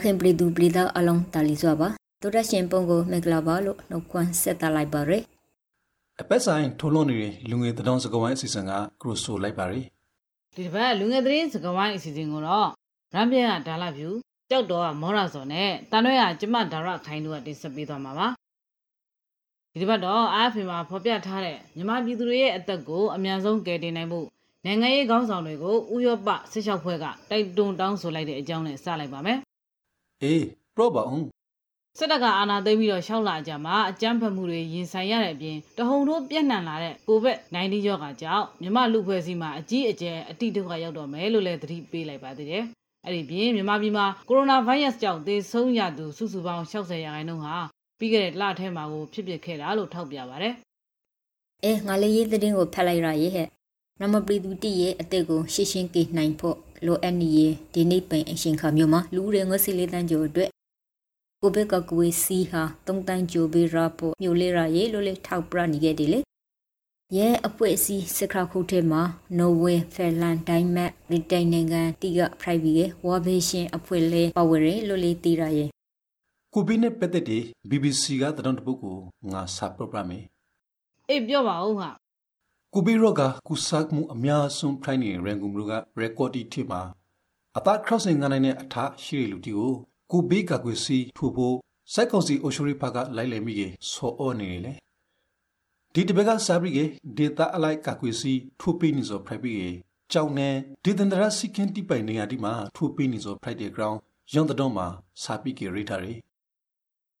[0.00, 1.88] ရခင်ပလီသူပလီသာအလုံးတာလီစွာပါ
[2.22, 5.22] တို့ရရှင်ပုံကိုမင်္ဂလာပါလို့နှုတ်ခွန်းဆက်သလိုက်ပါရယ်
[6.20, 9.80] အပက်ဆိုင်ထိုးလွန်နေတဲ့လူငယ်တထောင်စကဝိုင်းအစီအစဉ်ကကရိုဆိုလိုက်ပါရီ
[10.54, 12.68] ဒီတစ်ပတ်လူငယ်သတင်းစကားဝိုင်းအစီအစဉ်ကိုတော့
[13.14, 14.08] ရမ်ပြန်ကဒါလာဖြူ
[14.50, 18.28] ကြောက်တော့ကမောရစော်နဲ့တန်ရွဲကကျမဒါရခိုင်တို့ကတင်ဆက်ပေးသွားမှာပါ
[19.72, 24.20] ဒီတစ်ပတ်တော့အားဖေမှာဖော်ပြထားတဲ့မြန်မာပြည်သူတွေရဲ့အသက်ကိုအများဆုံးကယ်တင်နိုင်မှု
[24.64, 29.38] နိုင်ငံရေးခေါင်းဆောင်တွေကိုဥရောပဆစ်လျှောက်ဖွဲ့ကတိုက်တွန်းတောင်းဆိုလိုက်တဲ့အကြောင်းနဲ့စလိုက်ပါမယ်
[30.22, 30.44] အေး
[30.76, 31.24] ပရော့ပါအောင်
[31.98, 42.64] စစ်တပ်ကအာဏာသိမ်းပြီးတော့ရှောက်လာကြမှာအကြမ်းဖက်မှုတွေရင်ဆိုင်ရတဲ့အပြင်တဟုန်ထိုးပြန့်နှံ့လာတဲ့ကိုဗစ် -19 ရောဂါကြောင့်မြမလူဖွဲ့စည်းမှာအကြီးအကျယ်အတိဒုက္ခရောက်တော့မယ်လို့လည်းသတိပေးလိုက်ပါသေးတယ်။
[43.06, 47.56] အဲ့ဒီပြင်မြန်မာပြည်မှာကိုရိုနာဗိုင်းရပ်စ်ကြောင့်သေဆုံးရသူစုစုပေါင်း60ရာခိုင်နှုန်းဟာ
[47.98, 50.48] ပြီးခဲ့တဲ့လထဲမှာကိုဖြစ်ပျက်ခဲ့တာလို့ထောက်ပြပါဗျ။
[51.64, 53.48] အဲငါလေးရေးသတင်းကိုဖတ်လိုက်ရရဲ့ဟဲ့
[54.02, 56.56] နမပလီသူတိရဲ့အသက်ကိုရှင်းရှင်းကေနိုင်ဖို့
[56.86, 60.50] လိုအပ်နေရဲ့ဒီနေ့ပင်အရှင်ခါမျိုးမှာလူတွေငွေစီလေးတန်းကျော်အတွက်
[61.40, 66.20] ကိုဘက်ကကွေးစီဟာတုံးတန်းကြိုပေးရဖို့မြို့လေးရရဲ့လို့လေထောက်ပြနေခဲ့တယ်လေ
[67.16, 69.02] ရဲအဖွဲ့အစည်းစခရခုထဲမှာ
[69.38, 75.68] နော်ဝေဖက်လန်ဒိုင်းမတ်ဗြိတိန်နိုင်ငံတီကဖရိုက်ဘီရဲ့ဝါဘေရှင်အဖွဲ့လေးပါဝရဲလို့လေတီရရဲ့
[76.54, 78.96] ကိုဗစ်နဲ့ပတ်သက်တဲ့ BBC ကတထောင်တစ်ပုဒ်ကို
[79.32, 80.24] ငါစာပရိုဂရမ်မယ်
[81.08, 81.90] အေးပြောပါဦးဟာ
[82.74, 86.80] ကိုဗစ်ရောဂါကုသမှုအများဆုံးဖိုင်းနေတဲ့ရန်ကုန်မြို့က record တီထိမှာ
[87.56, 89.72] အသား crossing ငနိုင်တဲ့အထားရှိတဲ့လူတီကို
[90.10, 91.56] ကိုဗစ်ကကွေစီထို့ဖို့
[91.92, 94.72] စိုက်ကောင်စီအိုရှိုရီဖာကလိုက်လည်မိကေဆောအောနေလေ
[95.94, 96.84] ဒီတပက်ကစာပရိကေ
[97.16, 99.70] ဒေတာအလိုက်ကကွေစီထိုးပေးနေစောဖရိုက်ပြီးကေ
[100.12, 103.98] ကြောင်းနဲ့ဒေသန္တရစီကင်တိပိုင်နေရာဒီမှာထိုးပေးနေစောဖရိုက်တဲ့ ground
[104.34, 104.86] ရောင်းတဲ့တော့မှာ
[105.22, 106.14] စာပိကေရိထားရီ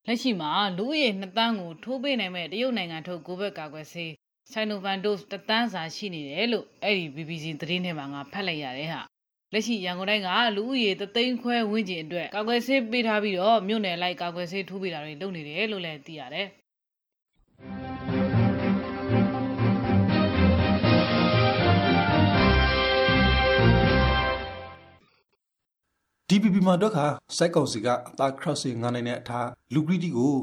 [0.06, 4.12] လက်ရှိမှာလူဦးရေ2တန်းကိုထိုးပေးနိုင်မဲ့တရုတ်နိုင်ငံထုတ်ကိုဗစ်ကာကွယ်ဆေး
[4.52, 9.00] ဆိုင်နိုဗန်ဒိုစ်တသန်းစာရှိနေတယ်လို့အဲ့ဒီ BBC သတင်းထဲမှာငါဖတ်လိုက်ရတယ်ဟာ
[9.52, 16.46] လက်ရှိရန်ကုန်တိုင်းကလူဦးရေသသိန်းခွဲဝန်းကျင်အတွက်ကာကွယ်ဆေးပေးထားပြီးတော့မြို့နယ်လိုက်ကာကွယ်ဆေးထိုးပေးတာတွေလုပ်နေတယ်လို့လည်းသိရတယ်
[26.28, 27.06] DPP မှာတော့ခါ
[27.36, 30.34] စိုက်ကောင်စီကအသား crossing ငနိုင်တဲ့အထားလူဂရီတီကို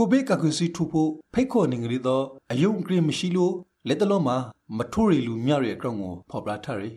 [0.00, 3.54] ကိုဘေးကကွစီထူဖို့ဖိတ်ခေါ်နေကြရတော့အယုံဂရီမရှိလို့
[3.88, 4.36] လက်တလုံးမှာ
[4.76, 6.90] မထိုးရီလူမြရဲ့အကောင့်ကိုဖော်ပြထားရီ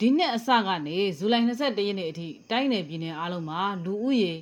[0.00, 4.32] ဒီနှစ်အစကနေဇူလိုင်21ရက်နေ့အထိတိုင်းနယ်ပြည်နယ်အားလုံးမှာလူဦးရေ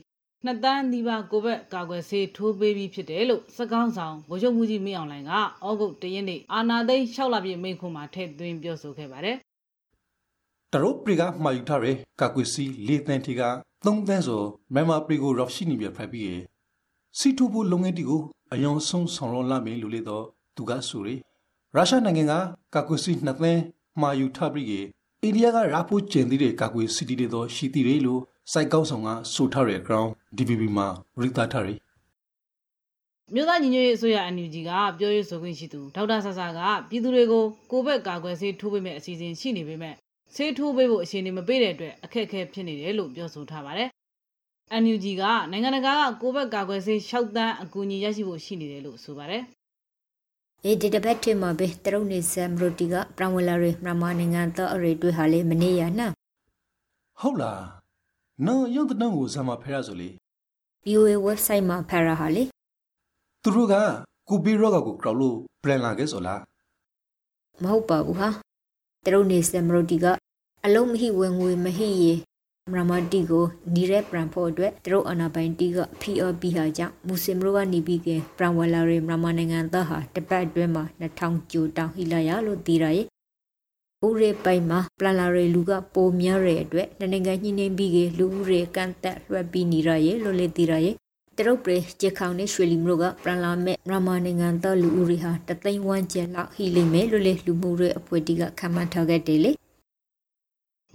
[0.45, 5.33] နှစ်တန်းနီးပါးကိုဗစ်ကာကွယ်ဆေးထိုးပေးပြီးဖြစ်တယ်လို့စကောင်းဆောင်ဗိုလ်ချုပ်မှုကြီးမင်းအောင်လှိုင်က
[5.67, 9.37] ဩဂုတ်တရက်နေ့အာနာသိန်း6လပြည့်မိန့်ခွန်းမှာထည့်သွင်းပြောဆိုခဲ့ပါတယ်
[10.73, 13.43] တရုတ်ပရီကမှာယူထားတဲ့ကကွစီလေးတန်းတီက
[13.85, 14.43] 3တန်းဆို
[14.75, 16.52] မြန်မာပရီကိုရော့ရှိနေပြဖိုက်ပြီး
[17.19, 20.25] စီထူဖို့လုပ်ငန်းတီကိုအယုံဆုံးဆောင်ရွက်လာမယ်လို့လေတော့
[20.57, 21.15] သူကဆိုရီ
[21.75, 22.33] ရုရှားနိုင်ငံက
[22.75, 23.63] ကကွစီ2တန်း
[24.01, 24.69] မှာယူထားပြီး
[25.23, 28.21] အိန္ဒိယကရာဖို့ကျင်သေးတဲ့ကာကွယ်စီတီတွေတော့ရှိသေးတယ်လို့
[28.53, 30.87] စိုက်ကောက်ဆောင်ကဆိုထားတဲ့ ground DVB မှာ
[31.21, 31.75] ရိသထားရီ
[33.35, 39.95] မြို့သားညီညွတ်ရေးအစိုးရ NUG ကပြောရေးဆိုခွင့်ရှိသူဒေါက်တာဆဆာကပြည်သူတွေကိုကိုဗစ်ကာကွယ်ဆေးထိုးပေးမဲ့အစီအစဉ်ရှိနေပေမဲ့
[40.35, 43.89] ဆေးထိုးပေးဖို့အခြေအနေမပေးတဲ့အတွက်အခက်အခဲဖြစ်နေတယ်လို့ပြောဆိုထားပါတယ်။
[44.83, 49.43] NUG ကနိုင်ငံတကာကကိုဗစ်ကာကွယ်ဆေး6တန်းအကူအညီရရှိဖို့ရှိနေတယ်လို့ဆိုပါတယ်
[50.65, 56.07] အေဒီတပတ်ထဲမှာပဲတရုတ်နေဆမ်ရိုတီကပရဝလာရီမြန်မာနိုင်ငံသားအရေတွေ့ဟာလေမနေရနာ
[57.21, 57.63] ဟုတ်လား
[58.47, 60.09] နော်ရုံတနုံကိုဇာမဖဲရဆိုလေ
[60.87, 62.43] VOA website မှာဖတ်ရဟာလေ
[63.43, 63.75] သူတို့က
[64.29, 66.41] ကိုဘီရော့ကကိုကြောက်လို့ပြန်လာခဲ့ဆိုလား
[67.63, 68.29] မဟုတ်ပါဘူးဟာ
[69.05, 70.07] တရုတ်နေဆမ်ရိုတီက
[70.65, 72.13] အလုံးမဟိဝင်ငွေမဟိရေ
[72.71, 78.09] မရမတီကိုနီရဲပရန်ဖို့အတွက်တရုတ်အနာပိုင်တီက PRP ဟာကြောင့်မူစင်ရိုကနေပြီးက
[78.39, 83.07] ပရန်ဝလာရီမြန်မာနိုင်ငံသားဟာတပတ်အတွင်းမှာ2000ကျိုတောင်ဟိလာရလို့သိရရဲ့
[84.07, 90.95] ဦးရေပိုင်မှာပလန်လာရီလူကပိုများတဲ့အတွက်နိုင်ငံညှိနှိုင်းပြီးကလူဦးရေကန့်သက်လွှတ်ပြီးနေရရဲ့လို့လေသိရရဲ့
[91.39, 99.53] တရုတ်ပြည်ဂျခေါင်နဲ့ရွှေလီမြို့ကပရန်လာမဲ့မြန်မာနိုင်ငံသားလူဦးရေဟာတသိန်းဝန်းကျင်လောက်ဟိလိမ့်မယ်လို့လေလူမှုရေးအဖွဲ့တီကခန့်မှန်းထားခဲ့တယ်လေ။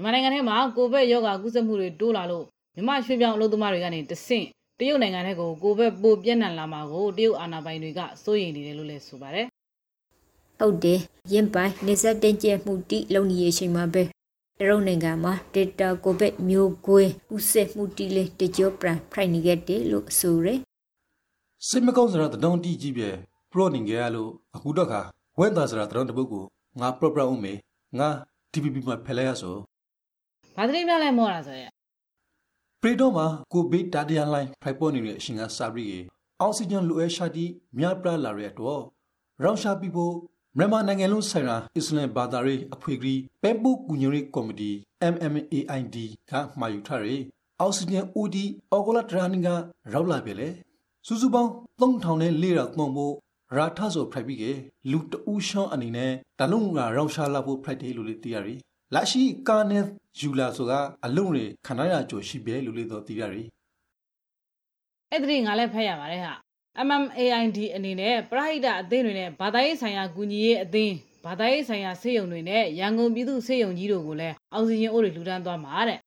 [0.02, 2.46] မြန်မာနိုင်ငံထဲမှာကိုဗစ်ရောဂါကူးစက်မှုတွေတိုးလာလို့
[2.76, 4.46] မြန်မာရွှေပြောင်းအလုပ်သမားတွေကနေတဆင့်
[4.80, 9.48] တရုတ်နိုင်ငံထဲကိုကိုဗစ်ပိုပြန့်နှံ့လာမှာကိုတရုတ်အာဏာပိုင်တွေကစိုးရိမ်နေတယ်လို့လည်းဆိုပါတယ်
[10.60, 11.00] ဟုတ်တယ်
[11.34, 14.04] ရင်ပိုင်နေဆက်တင်ကျဲမှုတိလုံနေရချိန်မှာပဲ
[14.60, 20.60] တရုတ်နိုင်ငံမှာ data ကိုဗစ်မျိုးကွေးဥဆက်မှုတိလေးတကြောပရန်ဖိုင်နေခဲ့တယ်လို့ဆိုရယ်
[21.68, 23.10] စိတ်မကောင်းစရာတဒေါန်တီကြီးပဲ
[23.52, 25.02] ပရော့နေကြရလို့အခုတော့ခါ
[25.40, 26.44] ဝဲသားစရာတဒေါန်တပုတ်ကို
[26.80, 27.54] ငါပရော့ပရော့ဦးမေ
[28.00, 28.10] ငါ
[28.52, 29.58] DPP မှာဖဲလဲရဆို။
[30.60, 31.72] ဘာသတင်းများလဲမောတာဆိုရက်
[32.82, 35.98] ပရီတော့မှာကိုဘေးတာတယာလိုင်းဖိုက်ပေါ်နေတဲ့အရှင်ကစာပရီ
[36.42, 37.46] အောက်ဆီဂျင်လိုအပ်ရှာတီ
[37.78, 38.84] မြပရလာရတော့
[39.44, 40.16] ရောင်ရှာပီဖို့
[40.58, 44.72] မြန်မာနိုင်ငံလုံးဆိုင်ရာအစ္စလမ်ဘာသာရေးအဖွဲ့အစည်းပဲပုကူညရီကော်မတီ
[45.14, 45.96] MMAID
[46.30, 47.10] ကမှာယူထားရ
[47.60, 48.38] အောက်ဆီဂျင် OD
[48.72, 49.48] အော်ဂိုလာတရာနီက
[49.94, 50.50] ရောက်လာပြီလေ
[51.08, 53.14] စုစုပေါင်း3000နဲ့400သုံးဖို့
[53.58, 54.46] ရာထဆိုဖရိုက်ပြီးက
[54.92, 58.60] လူတူးရှောင်းအနေနဲ့တလုံးကရောက်ရှာလာဖို့ဖရိုက်တယ်လို့လည်းသိရတယ်
[58.96, 59.80] လာရှိကာနဲ
[60.20, 60.72] ယူလာဆိုက
[61.06, 63.48] အလုံးတွေခဏရကြိုရှိပဲလို့လည်းတော့သိရတယ်
[65.12, 66.34] အဲ့ဒီငါလည်းဖတ်ရပါတယ်ဟာ
[66.88, 70.96] MMAID အနေနဲ့ပရဟိတအသင်းတွေနဲ့ဘာသာရေးဆိုင်ရာကူညီရေးအသင်း
[71.26, 76.00] ဘာသာရေးဆိုင်ရာစေယုံတွေနဲ့ရန်ကုန်ပြည်သူစေယုံကြီးတို့ကိုလည်းအောက်ဆီဂျင်အိုးတွေလှူဒန်းသွားမှာတဲ့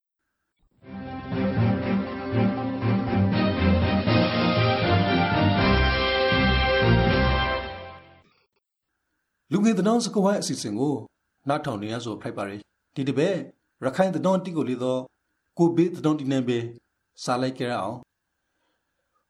[9.53, 10.95] လူငယ်တနောင်းစကဝိုင်းအစီအစဉ်ကို
[11.49, 12.70] နားထောင်နေရဆိုဖိုက်ပါရ
[13.01, 13.37] ဒီတပည့်
[13.85, 15.01] ရခိုင်တနောင်းတိကိုလေတော့
[15.59, 16.59] ကိုဘေးတနောင်းတိနေပဲ
[17.23, 17.99] စားလိုက်ကြရအောင်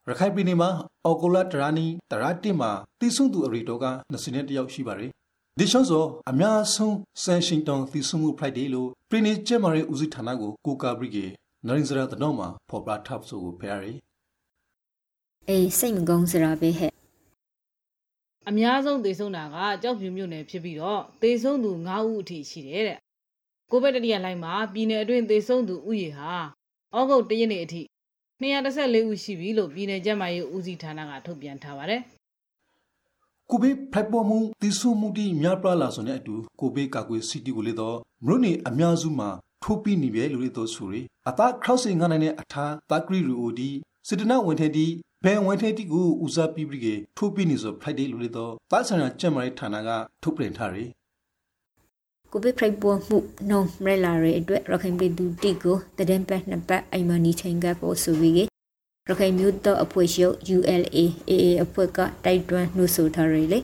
[0.09, 0.71] ရခိုင်ပြည်နယ်မှာ
[1.05, 5.11] အော်ကိုလာတရာနီတရာတိမှာတီဆုံသူအရီတော်က20နှစ်တယောက်ရှိပါတယ်
[5.59, 11.27] ဒီရှောင်းစောအများဆုံးဆန်ရှင်တောင်တီဆုံမှု Friday လို့ပြည်နယ်ကျဲမာရီဦးစီးဌာနကိုကိုကာဘရီကေ
[11.67, 13.93] နရင်စရာတနောင်းမှာဖော်ပြထားဆိုကိုဖျားရီ
[15.49, 16.93] အေးစိတ်မကောင်းစရာပဲဟဲ့
[18.49, 22.99] အများဆုံးသေဆုံးတာကကြောက်ဖြူမြို့နယ်ဖြစ်ပြီးတော့သေဆုံးသူ9ဦးအထိရှိတယ်တဲ့
[23.71, 26.33] ကိုဗစ်တတိယလိုင်းမှာပြည်နယ်အတွင်းသေဆုံးသူဥယေဟာ
[26.97, 27.83] ဩဂုတ်တရက်နေ့အထိ
[28.43, 32.01] 214ဦးရှိပြီလို့ပြည်နယ်ကျန်းမာရေးဦးစီးဌာနကထုတ်ပြန်ထားပါတယ်
[33.51, 39.31] ကိုဘေးဖက်ပေါ်မှုတီဆူမှုတီများပြလာဆိုတဲ့အတူကိုဘေးကာကွယ်စီတီကိုလေတော့မရုနေအများစုမှာ
[39.63, 43.71] ထိုးပြီးနေပြီလို့လေတော့ဆိုရီအသာခရော့စင်ငါနိုင်တဲ့အထာတာဂရီရူအိုဒီ
[44.09, 44.87] စစ်တနဝင်ထဲဒီ
[45.25, 49.91] ဘယ်ဝင်ထဲတီကိုဦးစားပြီးပြီးကထိုးပြီးနေဆိုဖိုက်ဒေးလို့လေတော့တာဆန်ရကျက်မရိဌာနက
[50.23, 50.85] ထုတ်ပြန်ထားရီ
[52.33, 53.17] ကိုဗစ်ဖရိုက်ပေါ်မှု
[53.49, 58.35] နှုံမရလာရဲ့အတွက်ရခိုင်ပြည်သူတိကိုတဒင်ပတ်နှစ်ပတ်အိမ်မနီချိန်ကပေါ်ဆိုပြီး
[59.09, 60.99] ရခိုင်မျိုးတော့အဖွဲ့ချုပ် ULA
[61.31, 63.59] AA အဖွဲ့ကတိုက်တွန်းနှုတ်ဆိုထားရလေ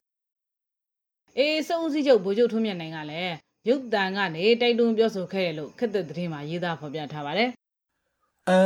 [1.39, 3.35] အေးစုံစည်းချုပ်ဗိုလ်ချုပ်ထွန်းမြတ်နိုင်ကလည်း
[3.69, 7.51] ရုပ်တံကနေတိုက်တွန်းပြောဆိုခဲ့တယ်လို့ခက်တဲ့သတင်းမှာရေးသားဖော်ပြထားပါတယ်
[8.49, 8.61] အဲ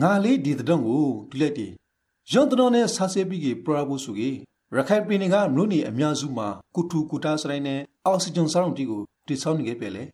[0.00, 1.66] ငါလေးဒီတဲ့ကိုဒီလက်တီ
[2.32, 4.36] ရွန်တတော်နဲ့ဆာဆေပြီးကပရာဘူးစုကြီး
[4.76, 10.04] ရခိုင်ပြည်နယ်ကမြို့နယ်အများစုမှာကုထူကုတာစရိုင်းနဲ့အောက်ဆီဂျင်စောင်းတီကို တိဆောင်းနေခဲ့ပဲလေ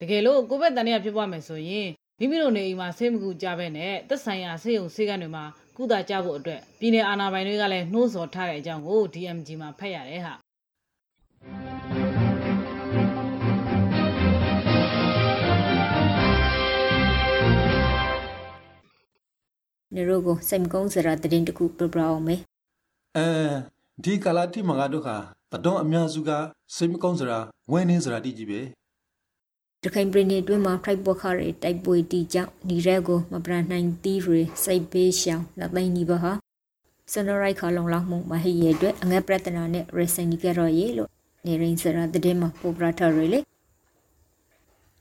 [0.00, 1.88] တကယ်လို့ကိုဗစ်တန်ရဖြစ်ပွားမယ်ဆိုရင်
[2.18, 5.44] မိမိတို့နေအိမ်မှာဆေးမကူကြဘဲနဲ့သက်ဆိုင်ရာဆေးရုံဆေးကန်းတွေမှာ
[5.76, 10.34] ကုသကြဖို့အတွက်ပြည်내အာဏာပိုင်တွေကလည်းနှိုးဆော်ထားတဲ့အကြောင်းကို DMG မှာဖတ်ရတယ်ဟာ
[19.94, 22.36] နေရောကိုစိတ်မကောင်းစရာတရင်တခုပြပြအောင်မေ
[23.16, 23.26] အဲ
[24.04, 25.16] ဒီကလာတိမငါတို့ခါ
[25.52, 26.30] တတော်အများစုက
[26.76, 27.38] စိတ်မကောင်းစရာ
[27.70, 28.60] ဝင်းနေစရာတိကြီးပဲ
[29.84, 36.32] ရခိုင်ပြည်နယ်တွင်းမှာဖိုက်ပေါ်ခရဲတိုက်ပွဲတီကြောင့်ညီရဲကိုမပရနိုင်သီးတွေစိတ်ပေးရှောင်လက်သိန်းဒီပါဟာ
[37.12, 41.10] စနရိုက်ခါလုံလောက်မှုမဟိရဲ့အတွက်အငက်ပြဿနာနဲ့ရစင်ဒီကရော်ရေလို့
[41.46, 43.40] နေရင်းစရာတဲ့မှာပိုပရာထရလေ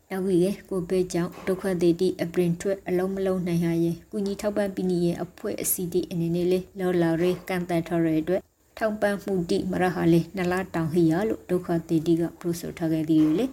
[0.09, 8.41] နောက်ပြီးကိုပေကြောင့်ဒုက္ခသည်တိအပရင်ထွက်အလုံးမလုံးနိုင်ဟာရဲ့ကုညီထောက်ပံ့ပြီးနေရဲ့အဖွဲ့အစည်းတိအနေနဲ့လေလော်လာရေကန်တန်ထရရဲ့အတွက်
[8.81, 13.45] ထောက်ပံ့မှုတိမရဟာလေနလာတောင်ဟိရလို့ဒုက္ခသည်တိကပရိုဆိုထားခဲ့သည်လေ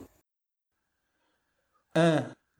[1.96, 2.08] အဲ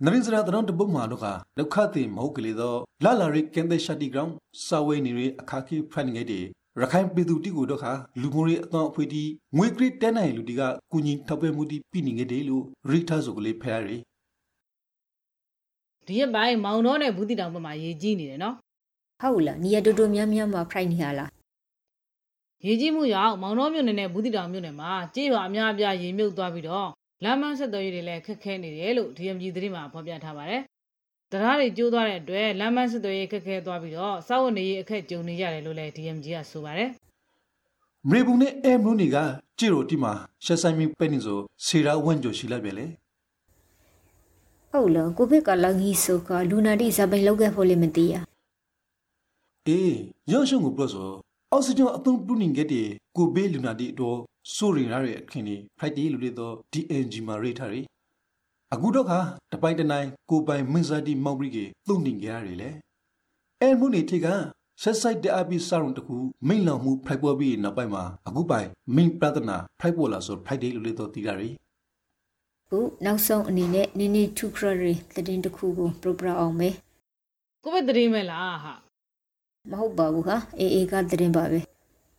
[0.04, 1.26] နရင်စရာတရုံတပုတ်မာတို့က
[1.58, 4.32] ဒုက္ခတိမဟုတ်ကလေးတော့လာလာရိကင်တဲ့ရှတ်တီဂရောင်း
[4.66, 6.44] စာဝဲနေရအခါခိဖန်ငယ်တဲ့
[6.80, 9.22] ရခိုင်ပြည်သူတိကိုတော့ခါလူမျိုးရေးအသွင်အဖွေတီ
[9.56, 13.96] ငွေကရစ်တဲနိုင်လူတီကကုညီထောက်ပဲမှုတီပြည်နေခဲ့တယ်လို့ရိထားဆိုကလေးဖဲရရီ
[16.06, 18.54] ဒီရက်ပိုင်းမောင်တော်နဲ့ဘူးတီတောင်ဘက်မှာရေးကြီးနေတယ်နော်
[19.22, 21.38] ဟုတ်လားနီရတူတူများများမှာဖိုက်နေရလား
[22.66, 26.88] ရေးကြီးမှုကြောင့်မောင်တော်မြို့နယ်နဲ့ဘူးတီတောင်မြို့နယ်မှာကြေးရွာအများအပြားရေမြုပ်သွားပြီးတော့
[27.24, 30.62] လမ်းမဆက်သွယ်ရေးတွေလည်းခက်ခဲနေတယ်လို့ DMG သတင်းမှာဖော်ပြထားပါတယ်။
[31.32, 36.90] တရားတွေကျိုးသွားတဲ့အတွက်လမ်းမဆက်သွယ်ရေးခက်ခဲသွားပြီးတော့စောက်ဝနေရေးအခက်ကြုံနေရတယ်လို့လည်း DMG ကဆိုပါတယ်။
[38.10, 39.16] မေဘူးနဲ့အဲမလို့နေက
[39.58, 40.12] ကြည့်ရိုတီမှာ
[40.44, 42.86] ရှက်ဆိုင်မီပဲနေဆိုဆေရာဝန့်ကြိုရှိလိုက်ပဲလေ။
[44.70, 48.14] ဟုတ်လားကိုဗစ်ကလောင်ကြီးဆိုကလူနာတိဇပိုင်လောက်ခဲ့ဖို့လည်းမသိရ။
[49.66, 49.96] အေး
[50.32, 51.08] ရုံရှုံကိုပြောဆို
[51.52, 54.19] အောက်ဆီဂျင်အသုံးပြုနေခဲ့တဲ့ကိုဘေးလူနာတိတော့
[54.55, 57.81] စိုးရင်ရတဲ့အခင်းဒီဖိုက်တီလူတွေတော့ DNG မှာရိထားရီ
[58.73, 59.19] အခုတော့ခါ
[59.52, 62.71] တပိုင်တနိုင်ကိုပိုင်မင်းစားတီမောက်ဘရီကသုံးနေကြရတယ်လေ
[63.61, 64.26] အဲမှုနေထိက
[64.83, 66.17] ဆက်ဆိုင်တဲ့အပိစာရုံတခု
[66.49, 71.50] မိန်လောင်မှုဖိုက်ပေါ်ပြီးနောက်ပိုင်းမှာအခုပိုင်မိန်ပရဒနာဖိုက်ပေါ်လာဆိုဖိုက်တီလူတွေတော့တီးရရီ
[72.69, 76.75] ခုနောက်ဆုံးအနေနဲ့နင်းနေထူခရရီသတင်းတစ်ခုကိုပရိုပရာအောင်မယ်
[77.62, 78.88] ကိုပဲသတင်းမဲလားဟာ
[79.70, 81.58] မဟုတ်ပါဘူးဟာအေအေကသတင်းပါပဲ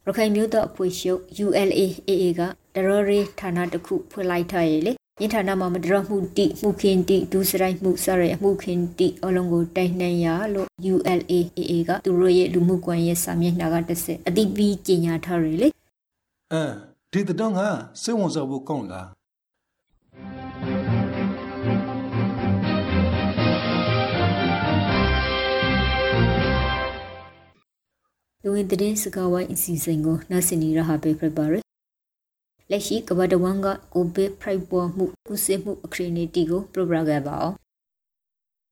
[0.05, 2.41] ရခိုင်မျိုးသားအဖွဲ့ချုပ် ULAAA က
[2.75, 4.91] တရောရီဌာနတစ်ခုဖွင့်လိုက်ထားရလေ
[5.21, 15.67] ယင်းဌာနမှာမတရမှုတိမှုခင်တိဒုစရိုက်မှုစရမှုခင်တိအလုံးကိုတိုင်နှံရလို့ ULAAA ကသူတို့ရဲ့လူမှုကွန်ရက်စာမျက်နှာကတစ်ဆက်အတိပြီးကြေညာထားရလေ
[16.53, 16.63] အဲ
[17.11, 17.59] ဒီတတော့က
[18.01, 19.07] စိတ်ဝင်စားဖို့ကောင်းလား
[28.43, 31.63] လူဝင်တဲ့စကားဝိုင်းအစီအစဉ်ကိုနားဆင်နေရဟာပဲဖြစ်ပါရယ်
[32.69, 37.55] လက်ရှိကမ္ဘာတဝန်းကကိုဗစ်ဖရိုက်ပေါ်မှုကုသမှုအခရီးနေတီကိုပရိုဂရမ်ခဲ့ပါအောင်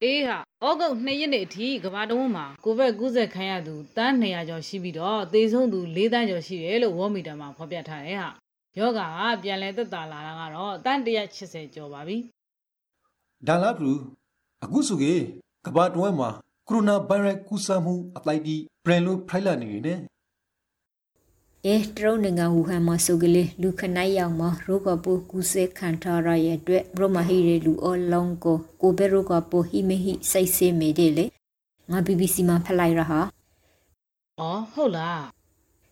[0.02, 8.28] အေးဟာဩဂုတ်2ရက်နေ့အထိကမ္ဘာတဝန်းမှာကိုဗစ်ကူးစက်ခံရသူတန်း200ကျော်ရှိပြီးတော့သေဆုံးသူ4တန်းကျော်ရှိတယ်လို့ဝေါ်မီတာမှာဖော်ပြထားတယ်ဟာ
[8.78, 12.16] ယောဂါကပြန်လဲသက်သာလာတာကတော့တန်း180ကျော်ပါပြီ
[13.46, 13.98] ဒါလာဘူး
[14.64, 15.14] အခုဆိုကေ
[15.66, 16.30] ကမ္ဘာတဝန်းမှာ
[16.68, 18.56] ကိုရိုနာဗိုင်းရပ်ကူးစက်မှုအလိုက်ဒီ
[18.88, 19.94] ပြန်လို့ဖိုက်လာနေနေ
[21.66, 31.26] အဲတရုတ်နိုင်ငံဝူဟန်မှာဆိုကလေးလူခနိုင်ရောက်မှာရောဂါပိုးကူးစက်ခံထားရရဲ့အတွက်ဘရမဟီရလူအလုံးကိုကိုဘဲရောဂါပိုးဟိမဟိစိတ်ဆေးမေတယ်လေ
[31.90, 33.20] ငါ BBC မှာဖတ်လိုက်ရဟာ
[34.40, 35.22] အော်ဟုတ်လား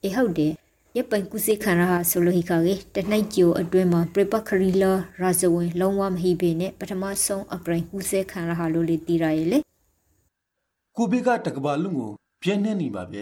[0.03, 0.53] အေဟုတ်တယ်
[0.97, 9.59] ရပိုင်ကုစေခန္ဓာဟာဆိုလိုဟိခါကေတနှိုက်ကျိုအတွင်းမှာပရပခရီလာရာဇဝင်လုံးဝမဟိပေနဲ့ပထမဆုံးအပရင်ကုစေခန္ဓာဟာလို့လေတီရရဲ့လေ
[10.97, 12.13] ကိုဘေကတကဘာလူကို
[12.43, 13.19] ပြင်းနေနေပါဗျ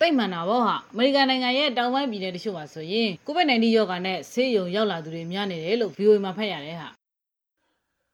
[0.00, 6.88] တိတ်မှန်တာဗောဟာအမေရိကန်နိုင်ငံရဲ့တောင်ပိုင်းပြည်နယ်တချို့မှာဆိုရင်ကိုဗစ် -19 ရောဂါနဲ့ဆေးရုံရောက်လာသူတွေများနေတယ်လို့ VOA မှာဖတ်ရတယ်ဟာ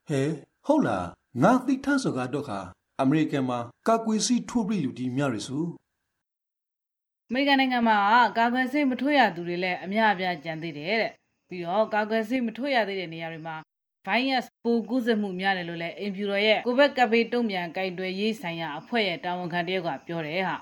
[0.09, 0.21] ဟဲ
[0.67, 1.07] ဟုတ်လား
[1.43, 2.59] ငါသိထားဆိုကတော့ခါ
[3.03, 5.59] အမေရိကန်မှာကာကွယ်ဆေးထိုးပြီးလူဒီများရစု
[7.29, 7.97] အမေရိကန်နိုင်ငံမှာ
[8.39, 11.13] ကာကွယ်ဆေးမထိုးရသူတွေလည်းအများအပြားကြံသေးတယ်တဲ့
[11.49, 13.57] ပြီးတော့ကာကွယ်ဆေးမထိုးရသေးတဲ့နေရာတွေမှာ
[14.07, 20.57] ဗိုင်းရပ်စ်ပိုးကူးစက်မှုများတယ်လို့လည်းအင်ဖြူတော်ရဲ့ကိုဗစ်ကပ်ဘေးတုံ့ပြန်ကင်တွယ်ရေးဆိုင်ရာအဖွဲ့ရဲ့တာဝန်ခံတယောက်ကပြောတယ်ဟာ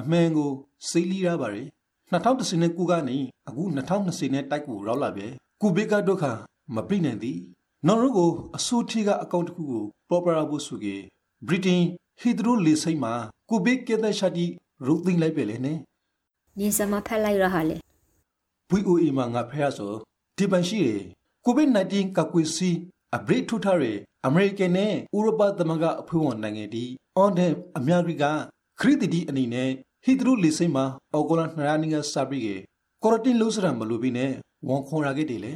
[0.00, 0.50] အမှန်ကို
[0.90, 1.66] စိတ်လီးရပါတယ်
[2.12, 3.16] 2010နဲ့ကိုကနေ
[3.48, 5.26] အခု2020နဲ့တိုက်ကိုရောက်လာပြီ
[5.62, 6.24] ကိုဗစ်ကဒုက္ခ
[6.74, 7.38] မပြိနိုင်သည်
[7.86, 10.96] နော်ရုကိုအစိုးထီကအကောင့်တစ်ခုကိုပေါ်ပရာဖို့ဆိုကေ
[11.48, 11.84] ဗြိတိန်
[12.20, 13.12] ဟီဒရိုလီစိတ်မှာ
[13.50, 14.46] ကိုဗစ်ကဲတဲ့ရှာတိ
[14.86, 15.78] ရုပ်သိမ်းလိုက်ပဲလေနဲ့
[16.58, 17.76] နင်းစမဖက်လိုက်ရဟာလေ
[18.70, 19.92] VOA မှာငါဖះဆို
[20.36, 21.02] ဒီပန်ရှိတယ်
[21.48, 22.76] COVID-19 ကာကွယ်ဆေး
[23.16, 26.84] အပရိထုထားတဲ့အမေရိကန်နဲ့ဥရောပသမဂ္ဂအဖွဲ့ဝင်နိုင်ငံတီ
[27.16, 28.24] အွန်ဒမ်အများကြီးက
[28.80, 29.70] ခရစ်တီတီအနေနဲ့
[30.04, 32.56] ဟီသရုလေစိတ်မှာအော်ဂိုလာနှစ်ရာနီကစပြီးကေ
[33.02, 34.32] ကော်ရတင်လို့စရမလို့ပြီးနဲ့
[34.68, 35.52] ဝန်ခေါ်ရခဲ့တယ်လေ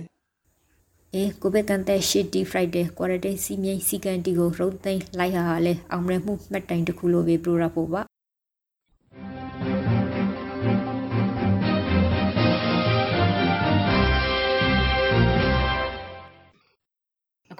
[1.14, 8.02] အဲကိုဘကန်တဲ့8 D Friday ကွာရတဲ့စီမြိုင်စီကန်တီကိုရုံသိမ်းလိုက်ဟာလဲအောင်ရမှုမှတ်တိုင်တစ်ခုလိုပဲပြရဖို့ပါ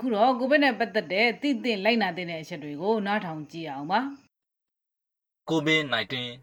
[0.00, 4.00] အခုတော့ကိုဗစ်နဲ့ပတ်သက်တဲ့သိသိလိုက်နာတဲ့အချက်တွေကိုနားထောင်ကြည့်အောင်ပါ
[5.48, 5.82] ကိုဗစ်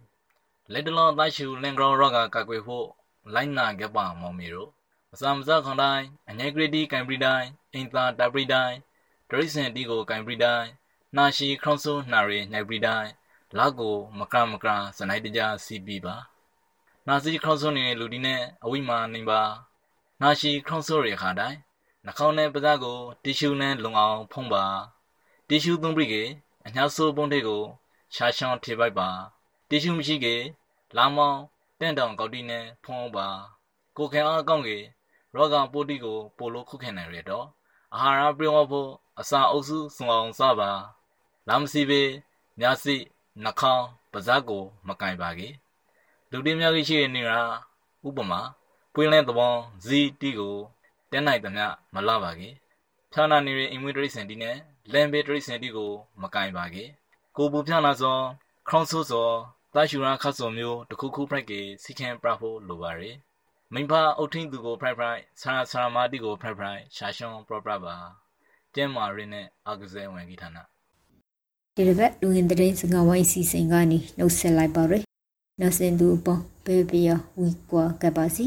[0.05, 2.87] -19 လက်တလောသားရှူလင်ဂရောရောဂါကာကွယ်ဖို့
[3.33, 4.69] လိုက်နာခဲ့ပါမောင်မီတို့
[5.13, 8.77] အစာမစားခွန်တိုင်းအငယ်ဂရတီကန်ပရီတိုင်းအင်သာတာပရီတိုင်း
[9.29, 10.69] ဒရိစင်တီကိုကန်ပရီတိုင်း
[11.17, 13.11] နာရှိခရုံးဆိုးနှာရီညိုက်ပရီတိုင်း
[13.57, 14.65] လောက်ကို မကမက
[14.97, 16.15] စနိုက်တကြစီပီပါ
[17.07, 19.41] နာစီခရုံးဆိုးနေတဲ့လူဒီနဲ့အဝိမာနေပါ
[20.21, 21.57] နာရှိခရုံးဆိုးရခါတိုင်း
[22.07, 24.63] နှာခေါင်းနဲ့ပါးစပ်ကိုတီရှူနဲ့လုံအောင်ဖုံးပါ
[25.47, 26.15] တီရှူသုံးပြီးက
[26.65, 27.61] အညာဆိုးပုံးတွေကို
[28.15, 29.09] ရှာရှောင်းထေပိုက်ပါ
[29.69, 30.35] တီရှူမရှိကေ
[30.95, 31.39] လာမောင်း
[31.79, 33.27] တင့်တောင်ကောက်တီနဲ့ဖုံးအောင်ပါ
[33.97, 34.77] ကိုခင်အားကောင်းကေ
[35.33, 37.45] ရောဂါပိုတီကိုပိုလို့ခုခင်နိုင်ရတော့
[37.95, 40.71] အာဟာရပြောင်းဖို့အစာအုပ်စုစုံအောင်စပါ
[41.47, 42.01] လာမစီပေ
[42.59, 42.95] မြာစီ
[43.43, 45.49] နှာခေါင်းပါးစပ်ကိုမကင်ပါကေ
[46.31, 47.39] လူတွေများကြီးရှိနေတာ
[48.07, 48.41] ဥပမာ
[48.93, 49.53] ပွင့်လဲသဘော
[49.85, 50.57] ဇီတီကို
[51.17, 52.50] တဲနိုင်သမျှမလာပါကေ
[53.13, 54.55] ဖြာနာနေရင်အင်မွေတရိစင်တီနဲ့
[54.93, 56.86] လန်ဘေတရိစင်တီကိုမကင်ပါကေ
[57.38, 58.17] ကိုပူဖြာနာစော
[58.67, 59.29] ခရောင်းဆိုးစော
[59.75, 63.15] တာရှူရာခတ်စောမျိုးတခုခုဖရိုက်ကေစီချန်ပရာဖို့လိုပါရယ်
[63.74, 67.95] မိဖအုတ်ထင်းသူကိုဖရိုက်ဖရိုက်ဆရာဆရာမာတီကိုဖရိုက်ဖရိုက်ရှာရှွန်ပရပရပါ
[68.75, 70.57] ကျင်းမာရင်းနဲ့အာကစားဝင်ကြီးဌာန
[71.75, 75.03] ဒီတစ်ပတ်လူငင်တဲ့စကားဝိုင်းစီစဉ်ကနေနှုတ်ဆက်လိုက်ပါရယ်
[75.59, 78.45] နောက်စင်သူပေါ်ဘေဘီယာဝီကွာကပါစီ